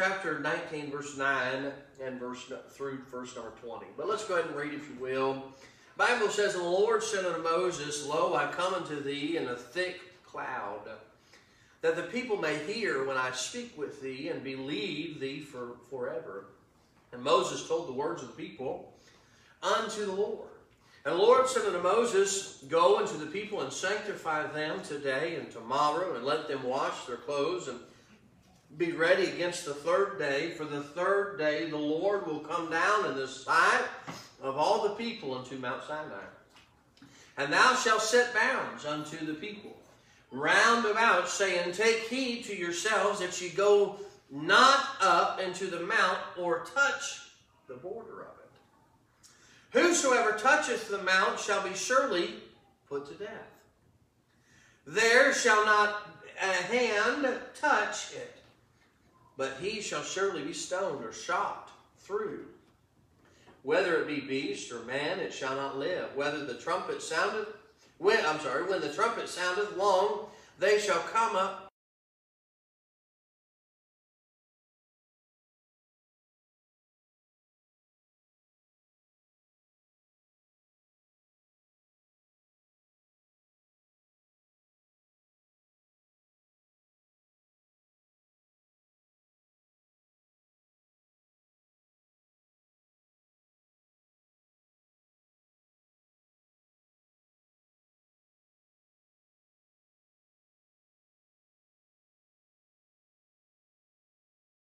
[0.00, 3.84] chapter 19, verse 9, and verse through verse number 20.
[3.98, 5.42] But let's go ahead and read, if you will.
[5.98, 10.00] Bible says, the Lord said unto Moses, Lo, I come unto thee in a thick
[10.24, 10.88] cloud,
[11.82, 16.46] that the people may hear when I speak with thee, and believe thee for forever.
[17.12, 18.94] And Moses told the words of the people
[19.62, 20.48] unto the Lord.
[21.04, 25.50] And the Lord said unto Moses, Go unto the people and sanctify them today and
[25.50, 27.80] tomorrow, and let them wash their clothes and
[28.76, 30.50] be ready against the third day.
[30.50, 33.84] For the third day the Lord will come down in the sight
[34.42, 36.24] of all the people unto Mount Sinai.
[37.36, 39.76] And thou shalt set bounds unto the people
[40.30, 43.96] round about, saying, Take heed to yourselves that ye go
[44.30, 47.30] not up into the mount or touch
[47.66, 49.78] the border of it.
[49.78, 52.34] Whosoever toucheth the mount shall be surely
[52.88, 53.30] put to death.
[54.86, 56.08] There shall not
[56.42, 57.26] a hand
[57.60, 58.39] touch it,
[59.40, 62.44] but he shall surely be stoned or shot through.
[63.62, 66.14] Whether it be beast or man, it shall not live.
[66.14, 67.48] Whether the trumpet soundeth,
[67.96, 70.26] when, I'm sorry, when the trumpet soundeth long,
[70.58, 71.69] they shall come up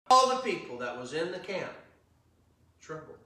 [0.09, 1.73] all the people that was in the camp
[2.81, 3.17] trembled.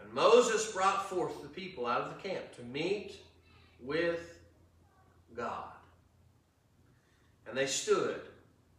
[0.00, 3.16] And Moses brought forth the people out of the camp to meet
[3.80, 4.38] with
[5.36, 5.64] God.
[7.48, 8.20] And they stood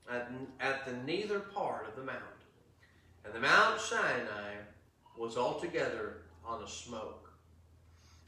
[0.10, 2.20] at, at the neither part of the mount.
[3.26, 4.56] And the Mount Sinai
[5.18, 7.30] was altogether on a smoke.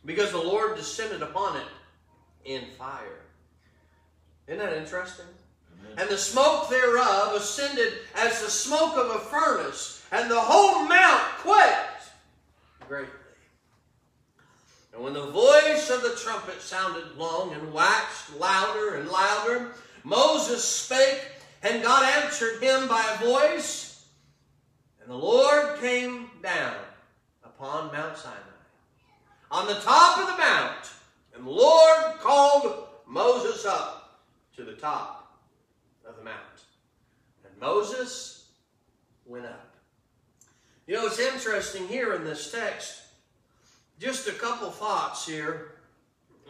[0.06, 1.68] Because the Lord descended upon it
[2.46, 3.22] in fire.
[4.48, 5.26] Isn't that interesting?
[5.98, 11.22] And the smoke thereof ascended as the smoke of a furnace, and the whole mount
[11.40, 12.12] quaked
[12.88, 13.10] greatly.
[14.94, 19.72] And when the voice of the trumpet sounded long and waxed louder and louder,
[20.04, 21.22] Moses spake,
[21.64, 24.06] and God answered him by a voice,
[25.02, 26.78] and the Lord came down
[27.44, 28.38] upon Mount Sinai,
[29.52, 30.90] on the top of the mount,
[31.36, 34.22] and the Lord called Moses up
[34.56, 35.25] to the top.
[37.56, 38.48] And Moses
[39.26, 39.76] went up.
[40.88, 43.02] You know, it's interesting here in this text,
[44.00, 45.72] just a couple thoughts here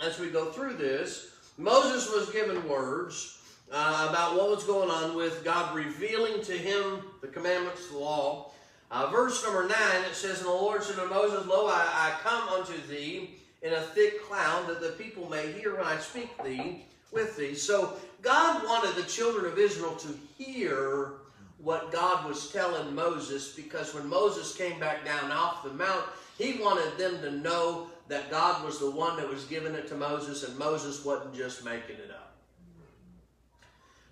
[0.04, 1.32] as we go through this.
[1.58, 7.02] Moses was given words uh, about what was going on with God revealing to him
[7.22, 8.52] the commandments, the law.
[8.92, 9.72] Uh, verse number 9,
[10.10, 13.74] it says, And the Lord said to Moses, Lo, I, I come unto thee in
[13.74, 17.56] a thick cloud, that the people may hear when I speak thee with thee.
[17.56, 21.14] So God wanted the children of Israel to hear
[21.58, 26.06] what God was telling Moses because when Moses came back down off the mount,
[26.38, 29.96] he wanted them to know that God was the one that was giving it to
[29.96, 32.36] Moses and Moses wasn't just making it up.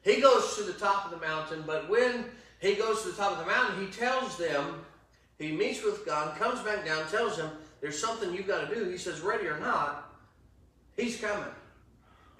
[0.03, 2.25] He goes to the top of the mountain, but when
[2.59, 4.83] he goes to the top of the mountain, he tells them,
[5.37, 8.89] he meets with God, comes back down, tells them, there's something you've got to do.
[8.89, 10.11] He says, ready or not,
[10.95, 11.49] he's coming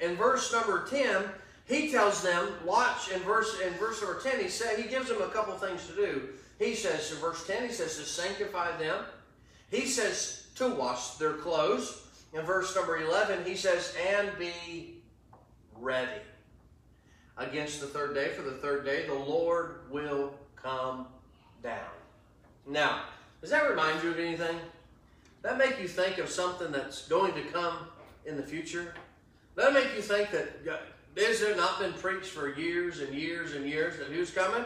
[0.03, 1.24] in verse number 10,
[1.66, 5.22] he tells them, watch in verse in verse number 10, he said he gives them
[5.22, 6.30] a couple things to do.
[6.59, 9.06] He says in verse 10, he says to sanctify them.
[9.72, 12.02] He says to wash their clothes.
[12.34, 15.02] In verse number 11, he says, and be
[15.78, 16.22] ready
[17.38, 18.30] against the third day.
[18.30, 21.08] For the third day, the Lord will come
[21.62, 21.80] down.
[22.68, 23.03] Now,
[23.42, 24.58] does that remind you of anything?
[25.44, 27.78] That make you think of something that's going to come
[28.25, 28.94] in the future?
[29.56, 30.50] That'll make you think that
[31.18, 34.63] has there not been preached for years and years and years that who's coming?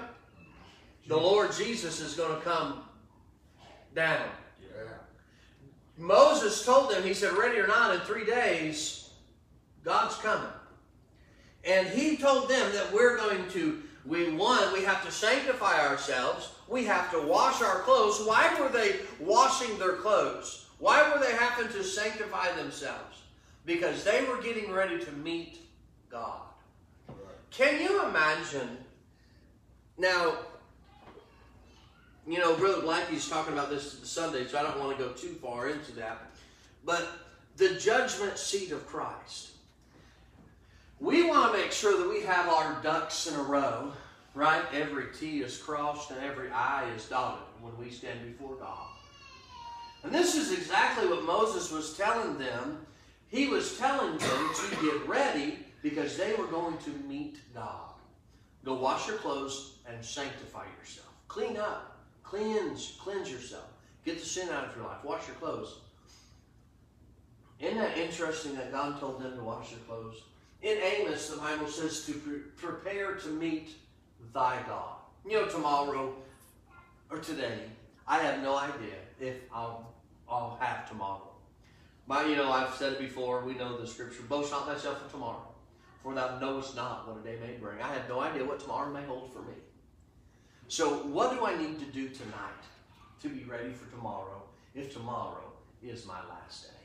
[1.08, 2.82] The Lord Jesus is going to come
[3.96, 4.28] down.
[4.62, 4.84] Yeah.
[5.98, 9.10] Moses told them, he said, ready or not, in three days,
[9.84, 10.50] God's coming.
[11.64, 16.50] And he told them that we're going to, we one, we have to sanctify ourselves.
[16.68, 18.22] We have to wash our clothes.
[18.26, 20.66] Why were they washing their clothes?
[20.80, 23.24] Why were they having to sanctify themselves?
[23.68, 25.60] Because they were getting ready to meet
[26.10, 26.42] God.
[27.08, 27.18] Right.
[27.52, 28.78] Can you imagine?
[30.00, 30.38] Now,
[32.28, 35.36] you know, Brother Blackie's talking about this Sunday, so I don't want to go too
[35.40, 36.32] far into that.
[36.84, 37.08] But
[37.58, 39.50] the judgment seat of Christ.
[41.00, 43.94] We want to make sure that we have our ducks in a row
[44.38, 44.64] Right?
[44.72, 48.86] Every T is crossed and every I is dotted when we stand before God.
[50.04, 52.86] And this is exactly what Moses was telling them.
[53.30, 57.92] He was telling them to get ready because they were going to meet God.
[58.64, 61.08] Go wash your clothes and sanctify yourself.
[61.28, 62.00] Clean up.
[62.24, 62.98] Cleanse.
[63.00, 63.66] Cleanse yourself.
[64.06, 65.04] Get the sin out of your life.
[65.04, 65.80] Wash your clothes.
[67.60, 70.22] Isn't that interesting that God told them to wash their clothes?
[70.62, 73.70] In Amos, the Bible says to pre prepare to meet
[74.34, 74.96] thy God.
[75.26, 76.16] You know, tomorrow
[77.10, 77.60] or today,
[78.08, 79.94] I have no idea if I'll,
[80.30, 81.37] I'll have tomorrow.
[82.10, 85.48] You know, I've said it before, we know the scripture, boast not thyself of tomorrow,
[86.04, 87.82] for thou knowest not what a day may bring.
[87.82, 89.56] I have no idea what tomorrow may hold for me.
[90.68, 92.64] So what do I need to do tonight
[93.22, 94.44] to be ready for tomorrow
[94.76, 95.52] if tomorrow
[95.82, 96.78] is my last day?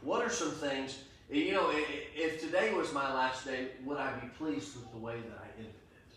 [0.00, 0.98] What are some things,
[1.32, 4.76] eh, you know, eh, eh, if today was my last day, would I be pleased
[4.76, 6.16] with the way that I ended it?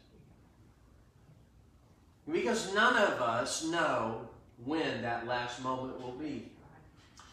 [2.32, 4.30] Because none of us know
[4.64, 6.52] when that last moment will be.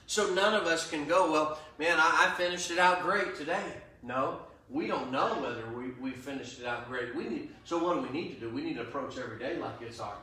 [0.06, 3.73] So none of us can go, well, man, I, I finished it out great today.
[4.03, 4.38] No,
[4.70, 7.14] we don't know whether we, we finished it out great.
[7.14, 8.50] We need so what do we need to do?
[8.50, 10.17] We need to approach every day like it's our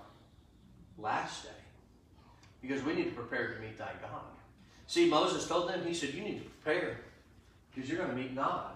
[0.98, 1.50] last day.
[2.62, 4.22] Because we need to prepare to meet thy God.
[4.88, 6.98] See, Moses told them, he said, you need to prepare
[7.74, 8.72] because you're going to meet God.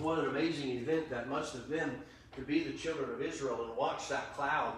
[0.00, 1.92] What an amazing event that must have been
[2.34, 4.74] to be the children of Israel and watch that cloud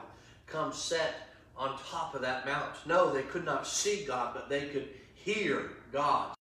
[0.47, 1.15] come set
[1.57, 2.75] on top of that mount.
[2.85, 4.89] No, they could not see God, but they could
[5.25, 6.34] hear God.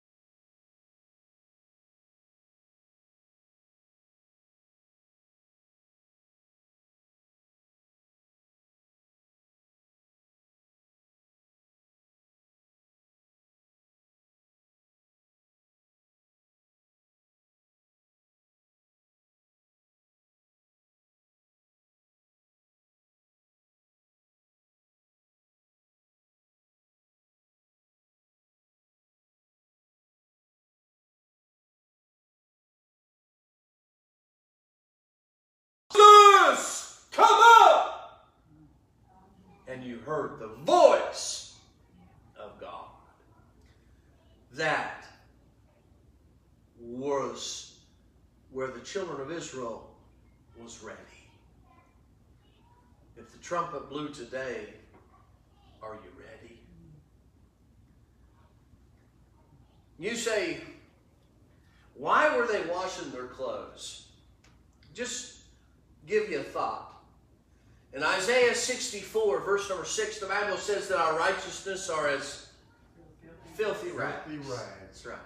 [39.71, 41.55] And you heard the voice
[42.37, 42.85] of God.
[44.53, 45.05] That
[46.79, 47.79] was
[48.51, 49.89] where the children of Israel
[50.61, 50.99] was ready.
[53.17, 54.73] If the trumpet blew today,
[55.81, 56.59] are you ready?
[59.99, 60.59] You say,
[61.95, 64.07] why were they washing their clothes?
[64.93, 65.37] Just
[66.07, 67.00] give you a thought.
[67.93, 72.47] In Isaiah 64, verse number 6, the Bible says that our righteousness are as
[73.55, 74.15] filthy rags.
[74.25, 74.79] Filthy rags.
[74.81, 75.17] That's right.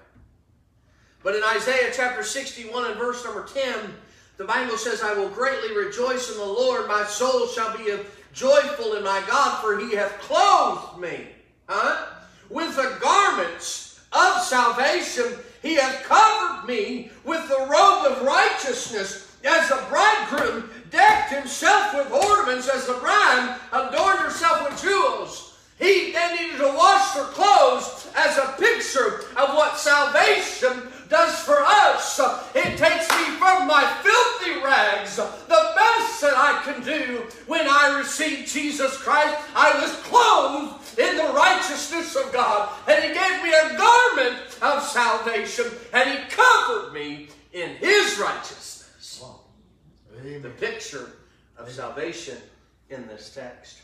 [1.24, 3.94] But in Isaiah chapter 61 and verse number 10,
[4.38, 6.88] the Bible says, I will greatly rejoice in the Lord.
[6.88, 7.96] My soul shall be
[8.34, 11.28] joyful in my God, for he hath clothed me
[11.68, 12.08] huh?
[12.50, 15.38] with the garments of salvation.
[15.62, 22.12] He hath covered me with the robe of righteousness as the bridegroom decked himself with
[22.12, 25.54] ornaments as the bride adorned herself with jewels.
[25.78, 31.58] He then needed to wash her clothes as a picture of what salvation does for
[31.60, 32.20] us.
[32.56, 37.98] It takes me from my filthy rags, the best that I can do when I
[38.00, 39.38] received Jesus Christ.
[39.54, 44.82] I was clothed in the righteousness of God, and He gave me a garment of
[44.82, 48.75] salvation, and He covered me in His righteousness.
[50.46, 51.10] The picture
[51.58, 52.38] of salvation
[52.92, 53.80] in this text.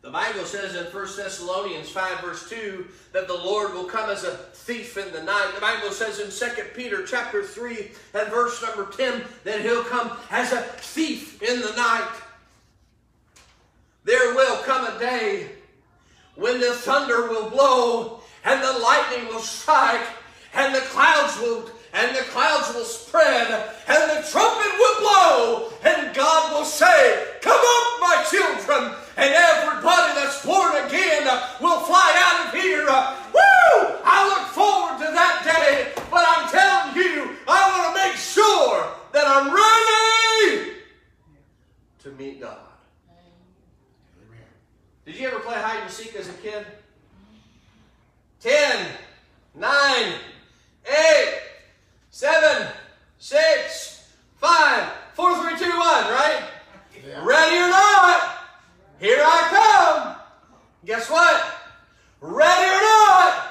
[0.00, 4.22] The Bible says in 1 Thessalonians 5 verse 2 that the Lord will come as
[4.22, 5.50] a thief in the night.
[5.56, 10.16] The Bible says in 2 Peter chapter 3 and verse number 10 that he'll come
[10.30, 12.12] as a thief in the night.
[14.04, 15.48] There will come a day
[16.36, 20.06] when the thunder will blow and the lightning will strike
[20.54, 23.48] and the clouds will and the clouds will spread,
[23.86, 30.14] and the trumpet will blow, and God will say, Come up, my children, and everybody
[30.14, 31.24] that's born again
[31.60, 32.86] will fly out of here.
[32.86, 34.00] Woo!
[34.04, 38.88] I look forward to that day, but I'm telling you, I want to make sure
[39.12, 40.72] that I'm ready
[42.02, 42.58] to meet God.
[45.04, 46.64] Did you ever play hide and seek as a kid?
[48.40, 48.86] Ten,
[49.54, 50.14] nine,
[50.86, 51.40] eight,
[52.10, 52.68] seven,
[53.18, 56.44] six, five, four, three, two, one, right?
[57.06, 57.24] Yeah.
[57.24, 58.38] Ready or not,
[59.00, 60.16] here I come.
[60.84, 61.44] Guess what?
[62.20, 63.48] Ready or not,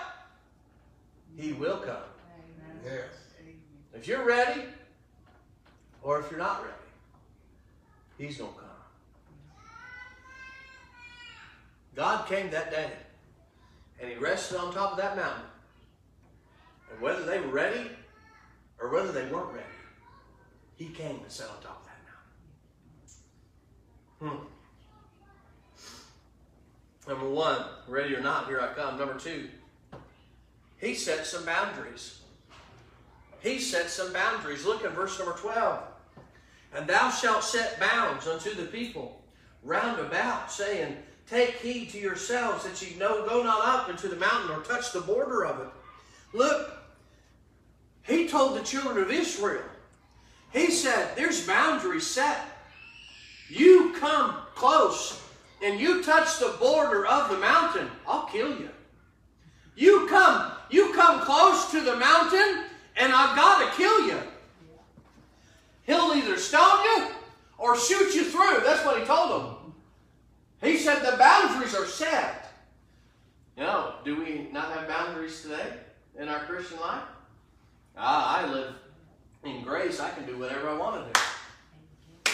[1.36, 1.98] he will come.
[2.86, 3.10] Yes.
[3.94, 4.62] If you're ready,
[6.02, 6.74] or if you're not ready,
[8.18, 8.68] He's going to come.
[11.96, 12.92] God came that day,
[14.00, 15.46] and He rested on top of that mountain.
[16.92, 17.90] And whether they were ready
[18.80, 19.66] or whether they weren't ready,
[20.76, 21.88] He came and sat on top of
[24.20, 24.40] that mountain.
[27.06, 27.10] Hmm.
[27.10, 28.98] Number one, ready or not, here I come.
[28.98, 29.50] Number two,
[30.80, 32.20] He set some boundaries.
[33.42, 34.66] He set some boundaries.
[34.66, 35.84] Look at verse number 12.
[36.74, 39.22] And thou shalt set bounds unto the people
[39.64, 40.98] round about, saying,
[41.30, 44.92] Take heed to yourselves that ye know, go not up into the mountain or touch
[44.92, 45.68] the border of it.
[46.34, 46.72] Look,
[48.04, 49.64] he told the children of Israel,
[50.52, 52.40] he said, There's boundaries set.
[53.50, 55.22] You come close
[55.64, 58.70] and you touch the border of the mountain, I'll kill you.
[59.76, 62.66] You come, you come close to the mountain,
[62.98, 64.20] and I've got to kill you.
[65.92, 67.08] He'll either stone you
[67.58, 68.62] or shoot you through.
[68.64, 69.74] That's what he told them.
[70.62, 72.54] He said the boundaries are set.
[73.58, 75.74] Know, do we not have boundaries today
[76.18, 77.04] in our Christian life?
[77.98, 78.74] Ah, I live
[79.44, 80.00] in grace.
[80.00, 81.22] I can do whatever I want to
[82.24, 82.32] do.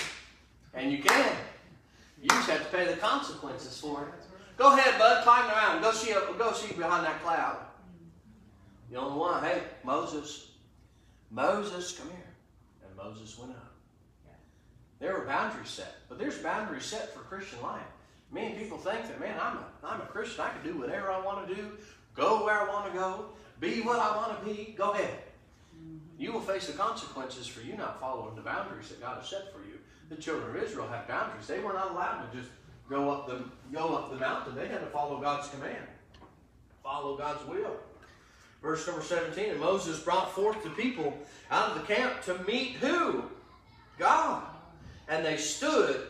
[0.75, 1.35] And you can.
[2.21, 4.23] You just have to pay the consequences for it.
[4.57, 5.23] Go ahead, bud.
[5.23, 5.81] Climb around.
[5.81, 7.57] Go see, go see behind that cloud.
[8.91, 9.43] you The only one.
[9.43, 10.51] Hey, Moses.
[11.31, 12.26] Moses, come here.
[12.97, 13.77] Moses went up.
[14.99, 15.95] There were boundaries set.
[16.09, 17.81] But there's boundaries set for Christian life.
[18.31, 20.41] Many people think that, man, I'm a, I'm a Christian.
[20.41, 21.71] I can do whatever I want to do,
[22.15, 23.25] go where I want to go,
[23.59, 24.73] be what I want to be.
[24.77, 25.19] Go ahead.
[25.77, 25.97] Mm-hmm.
[26.21, 29.53] You will face the consequences for you not following the boundaries that God has set
[29.53, 29.77] for you.
[30.09, 31.47] The children of Israel had boundaries.
[31.47, 32.49] They were not allowed to just
[32.89, 34.55] go up the go up the mountain.
[34.55, 35.85] They had to follow God's command,
[36.83, 37.77] follow God's will.
[38.61, 41.17] Verse number 17, and Moses brought forth the people
[41.51, 43.23] out of the camp to meet who?
[43.99, 44.43] God.
[45.07, 46.07] And they stood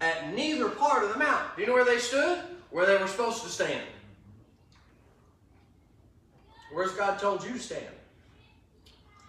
[0.00, 1.56] at neither part of the mount.
[1.56, 2.40] Do you know where they stood?
[2.70, 3.86] Where they were supposed to stand.
[6.72, 7.86] Where's God told you to stand?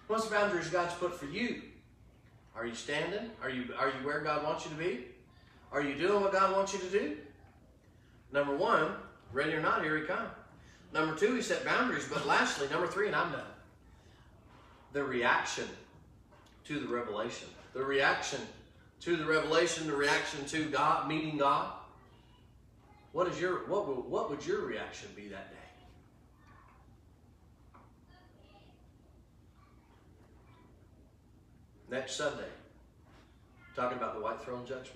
[0.08, 1.62] What's the boundaries God's put for you?
[2.56, 3.29] Are you standing?
[3.41, 5.06] Are you, are you where God wants you to be?
[5.72, 7.18] Are you doing what God wants you to do?
[8.32, 8.91] Number one,
[9.32, 10.29] ready or not, here he comes.
[10.93, 12.08] Number two, he set boundaries.
[12.12, 13.41] But lastly, number three, and I'm done.
[14.93, 15.67] The reaction
[16.65, 17.48] to the revelation.
[17.74, 18.39] The reaction
[19.01, 21.72] to the revelation, the reaction to God, meeting God.
[23.12, 25.58] What is your what will, what would your reaction be that day?
[31.89, 32.43] Next Sunday,
[33.75, 34.93] talking about the white throne judgment.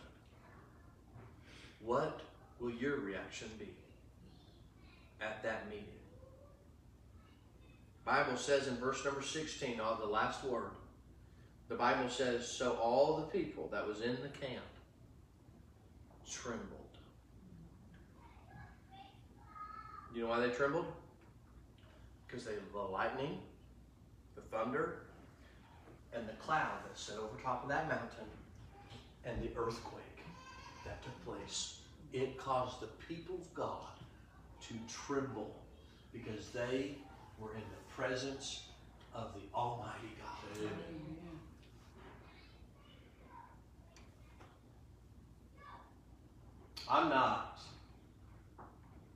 [1.83, 2.21] What
[2.59, 3.69] will your reaction be
[5.23, 5.85] at that meeting?
[8.05, 10.71] Bible says in verse number 16, all the last word,
[11.69, 14.63] the Bible says, So all the people that was in the camp
[16.29, 16.67] trembled.
[20.13, 20.85] You know why they trembled?
[22.27, 23.39] Because they the lightning,
[24.35, 25.03] the thunder,
[26.13, 28.27] and the cloud that set over top of that mountain,
[29.25, 30.03] and the earthquake
[30.85, 31.79] that took place.
[32.11, 33.93] It caused the people of God
[34.67, 35.55] to tremble
[36.11, 36.95] because they
[37.39, 38.63] were in the presence
[39.13, 40.57] of the Almighty God.
[40.59, 41.13] Amen.
[46.89, 47.59] I'm not.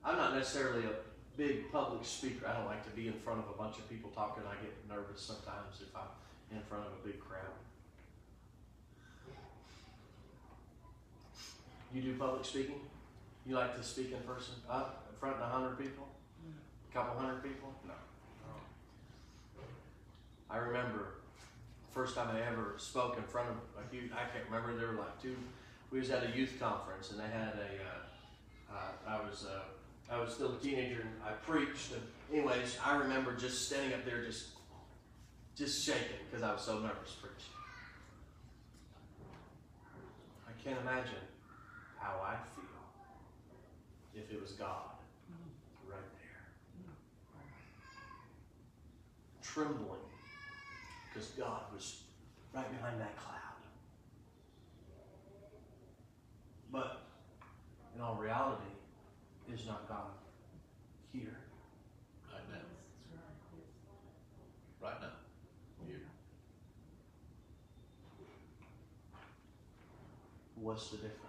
[0.03, 0.91] I'm not necessarily a
[1.35, 2.47] big public speaker.
[2.47, 4.43] I don't like to be in front of a bunch of people talking.
[4.47, 7.41] I get nervous sometimes if I'm in front of a big crowd.
[11.93, 12.81] You do public speaking?
[13.45, 14.55] You like to speak in person?
[15.19, 16.07] Front of a hundred people?
[16.89, 17.73] A couple hundred people?
[17.85, 17.93] No.
[18.47, 19.63] no.
[20.49, 21.15] I remember
[21.91, 24.99] first time I ever spoke in front of a huge, I can't remember, there were
[24.99, 25.35] like two
[25.91, 27.71] we was at a youth conference and they had a.
[27.83, 31.93] Uh, uh, I was uh, I was still a teenager and I preached.
[31.93, 34.49] And anyways, I remember just standing up there, just
[35.55, 37.53] just shaking because I was so nervous preaching.
[40.47, 41.23] I can't imagine
[41.97, 42.63] how I'd feel
[44.13, 44.91] if it was God
[45.87, 46.47] right there,
[49.57, 50.05] trembling
[51.09, 52.03] because God was
[52.53, 53.33] right behind that cloud.
[56.71, 57.07] But
[57.95, 58.61] in all reality,
[59.51, 60.11] is not God
[61.11, 61.39] here?
[62.31, 62.57] Right now.
[64.87, 65.07] Right now.
[65.87, 66.01] Here.
[70.55, 71.26] What's the difference?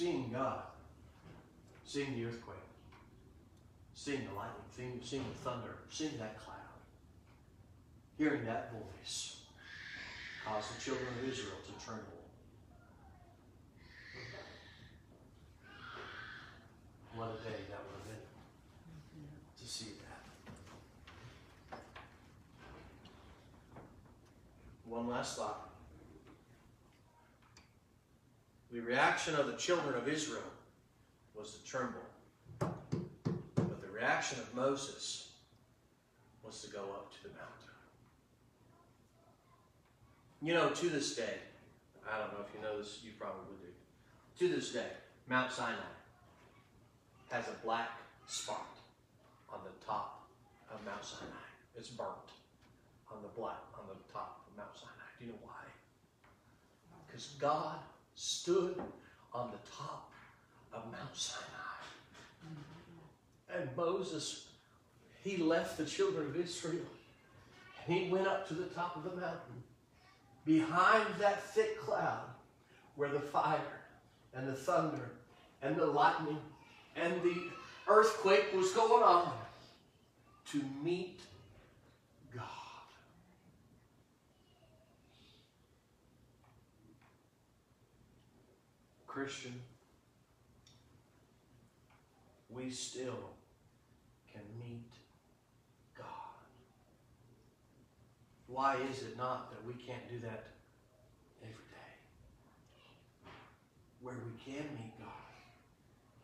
[0.00, 0.62] Seeing God,
[1.84, 2.56] seeing the earthquake,
[3.92, 6.56] seeing the lightning, seeing, seeing the thunder, seeing that cloud,
[8.16, 9.42] hearing that voice
[10.42, 12.06] caused the children of Israel to tremble.
[17.14, 18.24] What a day that would have been
[19.58, 19.92] to see
[21.70, 21.78] that.
[24.86, 25.69] One last thought.
[28.72, 30.42] The reaction of the children of Israel
[31.34, 31.98] was to tremble.
[32.60, 35.32] But the reaction of Moses
[36.44, 37.46] was to go up to the mountain.
[40.40, 41.34] You know, to this day,
[42.08, 44.46] I don't know if you know this, you probably do.
[44.46, 44.86] To this day,
[45.28, 45.74] Mount Sinai
[47.30, 47.90] has a black
[48.26, 48.78] spot
[49.52, 50.28] on the top
[50.72, 51.48] of Mount Sinai.
[51.76, 52.08] It's burnt
[53.10, 55.10] on the black on the top of Mount Sinai.
[55.18, 55.66] Do you know why?
[57.06, 57.76] Because God
[58.20, 58.74] stood
[59.32, 60.12] on the top
[60.74, 61.46] of Mount Sinai.
[63.56, 64.48] And Moses,
[65.24, 66.84] he left the children of Israel
[67.86, 69.62] and he went up to the top of the mountain.
[70.44, 72.26] Behind that thick cloud
[72.94, 73.80] where the fire
[74.34, 75.12] and the thunder
[75.62, 76.38] and the lightning
[76.96, 77.36] and the
[77.88, 79.32] earthquake was going on
[80.52, 81.20] to meet
[82.34, 82.44] God.
[89.20, 89.52] Christian,
[92.48, 93.34] we still
[94.32, 94.90] can meet
[95.94, 96.06] God.
[98.46, 100.46] Why is it not that we can't do that
[101.42, 101.92] every day?
[104.00, 105.08] Where we can meet God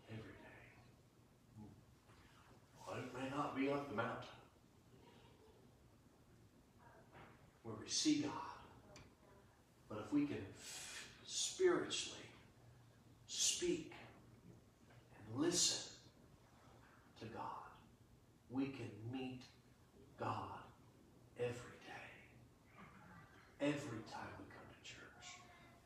[0.09, 0.63] every day.
[2.87, 4.25] Well, it may not be up the mountain
[7.63, 8.33] where we see God,
[9.91, 12.17] but if we can f- spiritually
[13.57, 13.93] speak
[15.17, 15.91] and listen
[17.21, 17.69] to God,
[18.51, 19.41] we can meet
[20.21, 20.61] God
[21.39, 22.11] every day.
[23.61, 25.41] Every time we come to church,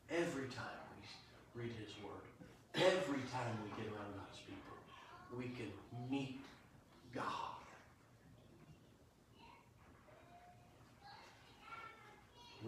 [0.09, 0.79] every time
[1.55, 2.27] we read His Word,
[2.75, 4.75] every time we get around God's people,
[5.37, 5.71] we can
[6.09, 6.41] meet
[7.15, 7.25] God.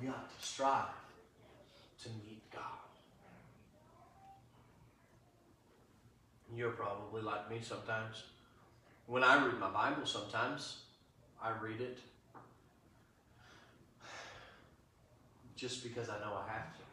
[0.02, 0.86] We ought to strive
[2.04, 2.62] to meet God.
[6.56, 8.24] You're probably like me sometimes.
[9.08, 10.82] When I read my Bible, sometimes
[11.42, 11.98] I read it
[15.56, 16.84] just because I know I have to.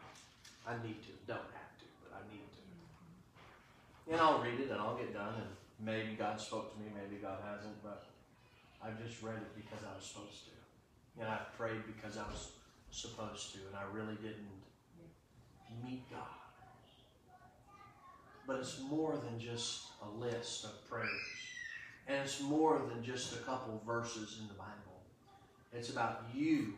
[0.67, 1.13] I need to.
[1.27, 4.13] Don't have to, but I need to.
[4.13, 5.51] And I'll read it and I'll get done, and
[5.85, 8.07] maybe God spoke to me, maybe God hasn't, but
[8.83, 11.21] I've just read it because I was supposed to.
[11.21, 12.53] And I've prayed because I was
[12.91, 14.49] supposed to, and I really didn't
[15.85, 16.21] meet God.
[18.47, 21.09] But it's more than just a list of prayers.
[22.09, 25.03] And it's more than just a couple verses in the Bible.
[25.73, 26.75] It's about you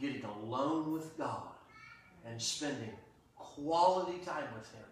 [0.00, 1.52] getting alone with God
[2.26, 2.90] and spending
[3.36, 4.84] quality time with Him.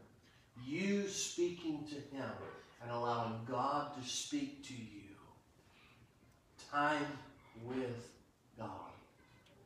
[0.64, 2.31] You speaking to Him
[2.83, 5.16] and allowing God to speak to you.
[6.70, 7.07] Time
[7.64, 8.09] with
[8.57, 8.92] God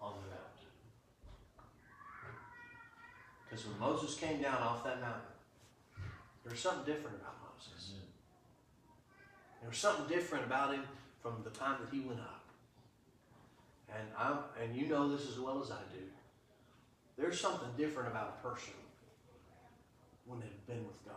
[0.01, 0.46] on the mountain.
[3.65, 5.23] When Moses came down off that mountain,
[6.43, 7.93] there was something different about Moses.
[9.61, 10.83] There was something different about him
[11.23, 12.45] from the time that he went up.
[13.89, 16.03] And I and you know this as well as I do.
[17.17, 18.75] There's something different about a person
[20.27, 21.15] when they've been with God.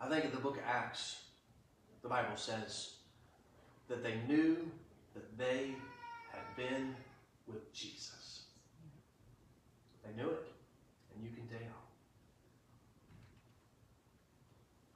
[0.00, 1.24] I think in the book of Acts,
[2.02, 2.94] the Bible says
[3.88, 4.70] that they knew
[5.14, 5.74] that they
[6.32, 6.94] had been
[7.46, 8.19] with Jesus.
[10.10, 10.46] They knew it,
[11.14, 11.76] and you can tell.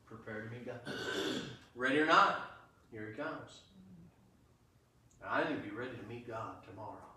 [0.06, 0.80] Prepare to meet God.
[1.74, 2.58] Ready or not,
[2.90, 3.60] here he comes.
[5.20, 7.10] Now, I need to be ready to meet God tomorrow,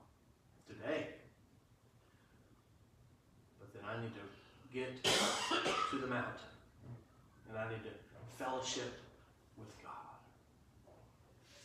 [0.68, 1.08] today.
[3.60, 5.04] But then I need to get
[5.92, 6.54] to the mountain,
[7.50, 7.92] and I need to
[8.38, 8.94] fellowship
[9.58, 10.18] with God.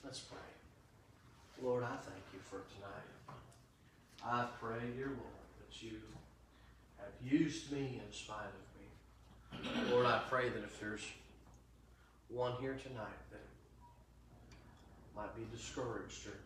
[0.04, 0.38] Let's pray.
[1.62, 3.12] Lord, I thank you for tonight.
[4.24, 5.98] I pray, dear Lord, that you
[7.04, 9.90] have used me in spite of me.
[9.90, 11.04] Lord, I pray that if there's
[12.28, 13.40] one here tonight that
[15.14, 16.38] might be discouraged or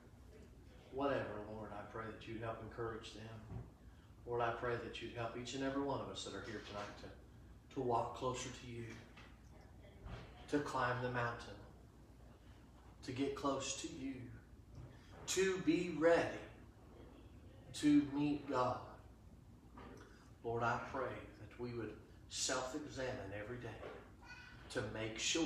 [0.93, 3.63] whatever, Lord, I pray that you'd help encourage them.
[4.27, 6.63] Lord, I pray that you'd help each and every one of us that are here
[6.69, 8.85] tonight to, to walk closer to you,
[10.51, 11.55] to climb the mountain,
[13.05, 14.15] to get close to you,
[15.29, 16.23] to be ready
[17.75, 18.79] to meet God.
[20.47, 21.03] Lord, I pray
[21.41, 21.91] that we would
[22.29, 23.69] self examine every day
[24.71, 25.43] to make sure